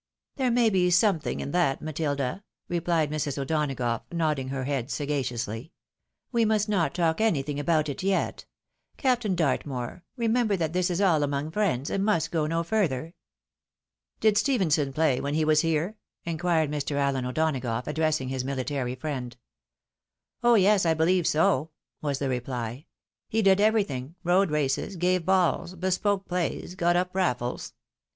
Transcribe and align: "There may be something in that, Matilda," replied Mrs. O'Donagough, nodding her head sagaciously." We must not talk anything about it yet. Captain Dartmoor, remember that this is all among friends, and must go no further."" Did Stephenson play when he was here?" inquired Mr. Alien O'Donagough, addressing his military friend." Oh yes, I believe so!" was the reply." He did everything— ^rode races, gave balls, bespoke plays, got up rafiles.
"There 0.37 0.49
may 0.49 0.71
be 0.71 0.89
something 0.89 1.41
in 1.41 1.51
that, 1.51 1.79
Matilda," 1.79 2.43
replied 2.67 3.11
Mrs. 3.11 3.37
O'Donagough, 3.37 4.01
nodding 4.11 4.47
her 4.47 4.63
head 4.63 4.89
sagaciously." 4.89 5.73
We 6.31 6.43
must 6.43 6.67
not 6.67 6.95
talk 6.95 7.21
anything 7.21 7.59
about 7.59 7.87
it 7.87 8.01
yet. 8.01 8.47
Captain 8.97 9.35
Dartmoor, 9.35 10.03
remember 10.17 10.55
that 10.57 10.73
this 10.73 10.89
is 10.89 11.01
all 11.01 11.21
among 11.21 11.51
friends, 11.51 11.91
and 11.91 12.03
must 12.03 12.31
go 12.31 12.47
no 12.47 12.63
further."" 12.63 13.13
Did 14.21 14.39
Stephenson 14.39 14.91
play 14.91 15.21
when 15.21 15.35
he 15.35 15.45
was 15.45 15.61
here?" 15.61 15.97
inquired 16.25 16.71
Mr. 16.71 16.95
Alien 16.95 17.27
O'Donagough, 17.27 17.85
addressing 17.85 18.29
his 18.29 18.43
military 18.43 18.95
friend." 18.95 19.37
Oh 20.43 20.55
yes, 20.55 20.83
I 20.83 20.95
believe 20.95 21.27
so!" 21.27 21.69
was 22.01 22.17
the 22.17 22.27
reply." 22.27 22.87
He 23.29 23.43
did 23.43 23.61
everything— 23.61 24.15
^rode 24.25 24.49
races, 24.49 24.95
gave 24.95 25.27
balls, 25.27 25.75
bespoke 25.75 26.27
plays, 26.27 26.73
got 26.73 26.95
up 26.95 27.13
rafiles. 27.13 27.73